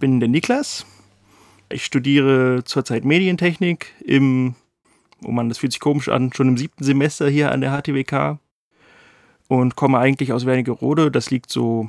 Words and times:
bin 0.00 0.18
der 0.18 0.28
Niklas. 0.28 0.84
Ich 1.68 1.84
studiere 1.84 2.64
zurzeit 2.64 3.04
Medientechnik 3.04 3.94
im, 4.00 4.56
oh 5.24 5.30
man, 5.30 5.48
das 5.48 5.58
fühlt 5.58 5.72
sich 5.72 5.80
komisch 5.80 6.08
an, 6.08 6.32
schon 6.32 6.48
im 6.48 6.56
siebten 6.56 6.82
Semester 6.82 7.28
hier 7.28 7.52
an 7.52 7.60
der 7.60 7.70
HTWK 7.70 8.40
und 9.46 9.76
komme 9.76 9.98
eigentlich 9.98 10.32
aus 10.32 10.46
Wernigerode. 10.46 11.12
Das 11.12 11.30
liegt 11.30 11.50
so 11.50 11.88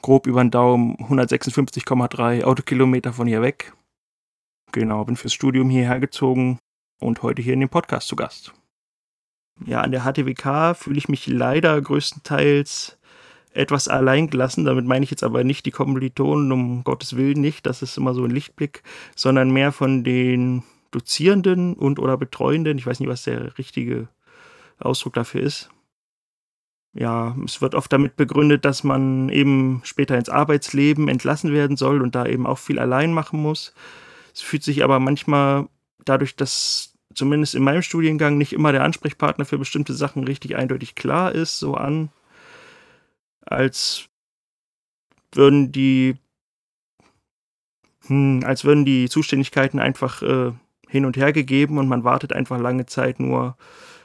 grob 0.00 0.26
über 0.26 0.42
den 0.42 0.50
Daumen 0.50 0.96
156,3 0.96 2.42
Autokilometer 2.42 3.12
von 3.12 3.28
hier 3.28 3.42
weg. 3.42 3.72
Genau, 4.72 5.04
bin 5.04 5.16
fürs 5.16 5.34
Studium 5.34 5.70
hierher 5.70 6.00
gezogen 6.00 6.58
und 7.00 7.22
heute 7.22 7.42
hier 7.42 7.54
in 7.54 7.60
dem 7.60 7.68
Podcast 7.68 8.08
zu 8.08 8.16
Gast. 8.16 8.52
Ja, 9.66 9.82
an 9.82 9.92
der 9.92 10.02
HTWK 10.02 10.74
fühle 10.74 10.98
ich 10.98 11.08
mich 11.08 11.26
leider 11.26 11.80
größtenteils 11.80 12.98
etwas 13.54 13.88
allein 13.88 14.28
gelassen. 14.28 14.64
Damit 14.64 14.86
meine 14.86 15.04
ich 15.04 15.10
jetzt 15.10 15.22
aber 15.22 15.44
nicht 15.44 15.66
die 15.66 15.70
Kommilitonen, 15.70 16.52
um 16.52 16.84
Gottes 16.84 17.16
Willen 17.16 17.40
nicht, 17.40 17.66
das 17.66 17.82
ist 17.82 17.96
immer 17.96 18.14
so 18.14 18.24
ein 18.24 18.30
Lichtblick, 18.30 18.82
sondern 19.14 19.50
mehr 19.50 19.72
von 19.72 20.04
den 20.04 20.62
Dozierenden 20.90 21.74
und 21.74 21.98
oder 21.98 22.16
Betreuenden. 22.16 22.78
Ich 22.78 22.86
weiß 22.86 23.00
nicht, 23.00 23.08
was 23.08 23.24
der 23.24 23.56
richtige 23.58 24.08
Ausdruck 24.78 25.14
dafür 25.14 25.42
ist. 25.42 25.70
Ja, 26.94 27.34
es 27.44 27.62
wird 27.62 27.74
oft 27.74 27.90
damit 27.90 28.16
begründet, 28.16 28.66
dass 28.66 28.84
man 28.84 29.30
eben 29.30 29.80
später 29.84 30.18
ins 30.18 30.28
Arbeitsleben 30.28 31.08
entlassen 31.08 31.52
werden 31.52 31.78
soll 31.78 32.02
und 32.02 32.14
da 32.14 32.26
eben 32.26 32.46
auch 32.46 32.58
viel 32.58 32.78
allein 32.78 33.14
machen 33.14 33.40
muss. 33.40 33.72
Es 34.34 34.42
fühlt 34.42 34.62
sich 34.62 34.84
aber 34.84 35.00
manchmal 35.00 35.68
dadurch, 36.04 36.36
dass 36.36 36.92
zumindest 37.14 37.54
in 37.54 37.62
meinem 37.62 37.82
Studiengang 37.82 38.36
nicht 38.36 38.52
immer 38.52 38.72
der 38.72 38.84
Ansprechpartner 38.84 39.46
für 39.46 39.58
bestimmte 39.58 39.94
Sachen 39.94 40.24
richtig 40.24 40.56
eindeutig 40.56 40.94
klar 40.94 41.32
ist, 41.32 41.58
so 41.58 41.74
an, 41.74 42.10
als 43.46 44.08
würden 45.32 45.72
die, 45.72 46.16
hm, 48.06 48.42
als 48.44 48.64
würden 48.64 48.84
die 48.84 49.08
Zuständigkeiten 49.08 49.78
einfach 49.78 50.22
äh, 50.22 50.52
hin 50.88 51.04
und 51.04 51.16
her 51.16 51.32
gegeben 51.32 51.78
und 51.78 51.88
man 51.88 52.04
wartet 52.04 52.32
einfach 52.32 52.58
lange 52.60 52.86
Zeit 52.86 53.18
nur 53.18 53.56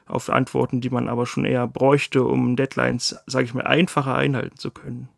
auf 0.05 0.29
Antworten, 0.29 0.79
die 0.79 0.89
man 0.89 1.09
aber 1.09 1.25
schon 1.25 1.45
eher 1.45 1.67
bräuchte, 1.67 2.23
um 2.23 2.55
Deadlines, 2.55 3.17
sage 3.25 3.45
ich 3.45 3.53
mal, 3.53 3.65
einfacher 3.65 4.15
einhalten 4.15 4.57
zu 4.57 4.71
können. 4.71 5.09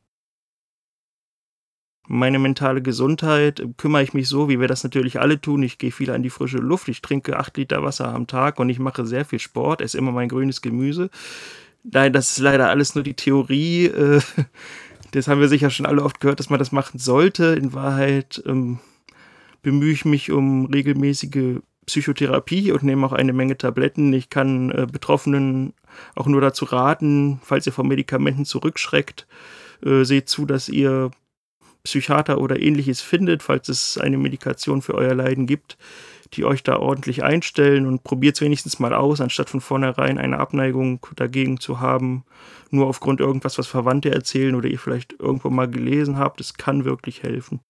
Meine 2.12 2.40
mentale 2.40 2.82
Gesundheit 2.82 3.64
kümmere 3.78 4.02
ich 4.02 4.16
mich 4.16 4.28
so, 4.28 4.50
wie 4.50 4.60
wir 4.60 4.68
das 4.68 4.84
natürlich 4.84 5.20
alle 5.20 5.40
tun. 5.40 5.62
Ich 5.62 5.78
gehe 5.78 5.92
viel 5.92 6.10
an 6.10 6.24
die 6.24 6.32
frische 6.32 6.58
Luft, 6.58 6.88
ich 6.88 7.04
trinke 7.04 7.38
acht 7.38 7.56
Liter 7.56 7.84
Wasser 7.84 8.12
am 8.12 8.26
Tag 8.26 8.58
und 8.60 8.70
ich 8.70 8.80
mache 8.80 9.06
sehr 9.06 9.26
viel 9.26 9.38
Sport, 9.38 9.80
esse 9.80 10.00
immer 10.00 10.12
mein 10.12 10.28
grünes 10.28 10.64
Gemüse. 10.64 11.12
Nein, 11.84 12.14
das 12.14 12.32
ist 12.32 12.40
leider 12.40 12.70
alles 12.70 12.96
nur 12.96 13.04
die 13.04 13.14
Theorie. 13.14 13.86
Äh, 13.86 14.22
das 15.12 15.28
haben 15.28 15.42
wir 15.42 15.48
sicher 15.48 15.70
schon 15.70 15.86
alle 15.86 16.04
oft 16.04 16.20
gehört, 16.20 16.40
dass 16.40 16.50
man 16.50 16.60
das 16.60 16.72
machen 16.72 17.00
sollte. 17.00 17.56
In 17.60 17.74
Wahrheit 17.74 18.42
ähm, 18.46 18.80
bemühe 19.62 19.94
ich 19.94 20.06
mich 20.06 20.32
um 20.32 20.66
regelmäßige 20.66 21.60
Psychotherapie 21.86 22.72
und 22.72 22.84
nehme 22.84 23.06
auch 23.06 23.14
eine 23.14 23.34
Menge 23.34 23.58
Tabletten. 23.58 24.14
Ich 24.14 24.30
kann 24.30 24.70
äh, 24.72 24.88
Betroffenen 24.92 25.74
auch 26.16 26.28
nur 26.28 26.42
dazu 26.42 26.66
raten, 26.66 27.40
falls 27.44 27.66
ihr 27.66 27.74
vor 27.74 27.86
Medikamenten 27.86 28.46
zurückschreckt, 28.46 29.26
äh, 29.84 30.04
seht 30.04 30.30
zu, 30.30 30.46
dass 30.46 30.70
ihr 30.70 31.10
Psychiater 31.84 32.40
oder 32.40 32.60
ähnliches 32.60 33.02
findet, 33.02 33.42
falls 33.42 33.70
es 33.70 33.98
eine 33.98 34.18
Medikation 34.18 34.82
für 34.82 34.94
euer 34.96 35.16
Leiden 35.16 35.48
gibt 35.48 35.78
die 36.34 36.46
euch 36.46 36.64
da 36.64 36.78
ordentlich 36.78 37.24
einstellen 37.24 37.86
und 37.86 38.04
probiert 38.04 38.36
es 38.36 38.42
wenigstens 38.42 38.80
mal 38.80 38.94
aus, 38.94 39.22
anstatt 39.22 39.50
von 39.50 39.62
vornherein 39.62 40.18
eine 40.18 40.40
Abneigung 40.40 41.06
dagegen 41.16 41.60
zu 41.60 41.80
haben, 41.80 42.24
nur 42.70 42.88
aufgrund 42.88 43.20
irgendwas, 43.20 43.58
was 43.58 43.68
Verwandte 43.68 44.12
erzählen 44.12 44.56
oder 44.56 44.70
ihr 44.70 44.80
vielleicht 44.80 45.16
irgendwo 45.20 45.50
mal 45.50 45.70
gelesen 45.70 46.18
habt. 46.18 46.40
Es 46.42 46.56
kann 46.56 46.86
wirklich 46.86 47.24
helfen. 47.24 47.62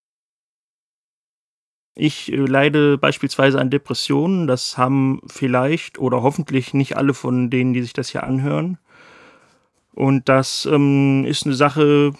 Ich 1.95 2.31
äh, 2.31 2.37
leide 2.37 2.97
beispielsweise 2.97 3.59
an 3.59 3.69
Depressionen. 3.69 4.47
Das 4.47 4.77
haben 4.77 5.21
vielleicht 5.27 5.99
oder 5.99 6.21
hoffentlich 6.21 6.73
nicht 6.73 6.95
alle 6.95 7.13
von 7.13 7.49
denen, 7.49 7.73
die 7.73 7.81
sich 7.81 7.93
das 7.93 8.09
hier 8.09 8.23
anhören. 8.23 8.77
Und 9.93 10.29
das 10.29 10.65
ähm, 10.65 11.25
ist 11.25 11.45
eine 11.45 11.55
Sache, 11.55 12.13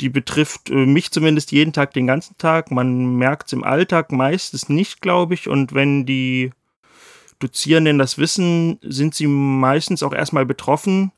die 0.00 0.08
betrifft 0.08 0.70
äh, 0.70 0.86
mich 0.86 1.10
zumindest 1.10 1.52
jeden 1.52 1.72
Tag, 1.72 1.92
den 1.92 2.06
ganzen 2.06 2.36
Tag. 2.38 2.70
Man 2.70 3.16
merkt 3.16 3.46
es 3.48 3.52
im 3.52 3.64
Alltag 3.64 4.12
meistens 4.12 4.68
nicht, 4.68 5.00
glaube 5.00 5.34
ich. 5.34 5.48
Und 5.48 5.74
wenn 5.74 6.06
die 6.06 6.52
Dozierenden 7.38 7.98
das 7.98 8.18
wissen, 8.18 8.78
sind 8.82 9.14
sie 9.14 9.26
meistens 9.26 10.02
auch 10.02 10.12
erstmal 10.12 10.46
betroffen. 10.46 11.12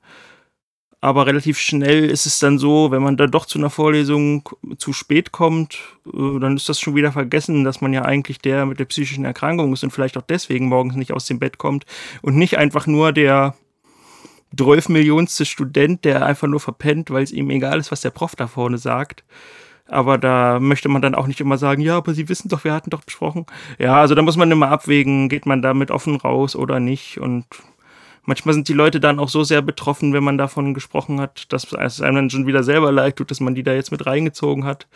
Aber 1.00 1.26
relativ 1.26 1.58
schnell 1.58 2.10
ist 2.10 2.26
es 2.26 2.40
dann 2.40 2.58
so, 2.58 2.90
wenn 2.90 3.02
man 3.02 3.16
dann 3.16 3.30
doch 3.30 3.46
zu 3.46 3.58
einer 3.58 3.70
Vorlesung 3.70 4.48
zu 4.78 4.92
spät 4.92 5.30
kommt, 5.30 5.78
äh, 6.06 6.40
dann 6.40 6.56
ist 6.56 6.68
das 6.68 6.80
schon 6.80 6.96
wieder 6.96 7.12
vergessen, 7.12 7.62
dass 7.62 7.80
man 7.80 7.92
ja 7.92 8.02
eigentlich 8.02 8.38
der 8.38 8.66
mit 8.66 8.80
der 8.80 8.84
psychischen 8.86 9.24
Erkrankung 9.24 9.72
ist 9.72 9.84
und 9.84 9.90
vielleicht 9.90 10.16
auch 10.16 10.22
deswegen 10.22 10.66
morgens 10.66 10.96
nicht 10.96 11.12
aus 11.12 11.26
dem 11.26 11.38
Bett 11.38 11.58
kommt 11.58 11.84
und 12.20 12.36
nicht 12.36 12.58
einfach 12.58 12.88
nur 12.88 13.12
der 13.12 13.54
12 14.56 14.88
Millionste 14.88 15.44
Student, 15.44 16.04
der 16.04 16.24
einfach 16.24 16.48
nur 16.48 16.60
verpennt, 16.60 17.10
weil 17.10 17.22
es 17.22 17.32
ihm 17.32 17.50
egal 17.50 17.78
ist, 17.78 17.92
was 17.92 18.00
der 18.00 18.10
Prof 18.10 18.36
da 18.36 18.46
vorne 18.46 18.78
sagt. 18.78 19.24
Aber 19.86 20.18
da 20.18 20.60
möchte 20.60 20.88
man 20.88 21.00
dann 21.00 21.14
auch 21.14 21.26
nicht 21.26 21.40
immer 21.40 21.56
sagen, 21.56 21.80
ja, 21.80 21.96
aber 21.96 22.12
Sie 22.12 22.28
wissen 22.28 22.48
doch, 22.48 22.64
wir 22.64 22.74
hatten 22.74 22.90
doch 22.90 23.04
besprochen. 23.04 23.46
Ja, 23.78 23.96
also 23.96 24.14
da 24.14 24.22
muss 24.22 24.36
man 24.36 24.50
immer 24.50 24.68
abwägen, 24.68 25.28
geht 25.28 25.46
man 25.46 25.62
damit 25.62 25.90
offen 25.90 26.16
raus 26.16 26.54
oder 26.54 26.78
nicht. 26.78 27.18
Und 27.18 27.46
manchmal 28.24 28.54
sind 28.54 28.68
die 28.68 28.74
Leute 28.74 29.00
dann 29.00 29.18
auch 29.18 29.30
so 29.30 29.44
sehr 29.44 29.62
betroffen, 29.62 30.12
wenn 30.12 30.24
man 30.24 30.36
davon 30.36 30.74
gesprochen 30.74 31.20
hat, 31.20 31.50
dass 31.52 31.72
es 31.72 32.02
einem 32.02 32.16
dann 32.16 32.30
schon 32.30 32.46
wieder 32.46 32.62
selber 32.62 32.92
leid 32.92 33.16
tut, 33.16 33.30
dass 33.30 33.40
man 33.40 33.54
die 33.54 33.62
da 33.62 33.72
jetzt 33.72 33.90
mit 33.90 34.04
reingezogen 34.04 34.64
hat. 34.64 34.86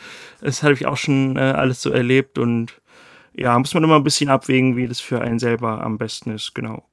Das 0.42 0.62
habe 0.62 0.74
ich 0.74 0.86
auch 0.86 0.98
schon 0.98 1.36
äh, 1.36 1.40
alles 1.40 1.80
so 1.80 1.90
erlebt 1.90 2.38
und 2.38 2.82
ja, 3.34 3.58
muss 3.58 3.72
man 3.72 3.84
immer 3.84 3.96
ein 3.96 4.04
bisschen 4.04 4.28
abwägen, 4.28 4.76
wie 4.76 4.86
das 4.86 5.00
für 5.00 5.22
einen 5.22 5.38
selber 5.38 5.82
am 5.82 5.96
besten 5.96 6.32
ist, 6.32 6.54
genau. 6.54 6.84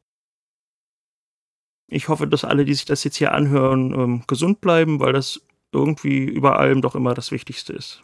Ich 1.90 2.08
hoffe, 2.08 2.28
dass 2.28 2.46
alle, 2.46 2.66
die 2.66 2.74
sich 2.74 2.86
das 2.86 3.04
jetzt 3.04 3.18
hier 3.18 3.34
anhören, 3.34 3.94
ähm, 3.94 4.24
gesund 4.28 4.62
bleiben, 4.62 5.00
weil 5.00 5.14
das 5.14 5.42
irgendwie 5.72 6.24
über 6.24 6.60
allem 6.60 6.82
doch 6.82 6.96
immer 6.96 7.14
das 7.14 7.32
Wichtigste 7.32 7.74
ist. 7.74 8.04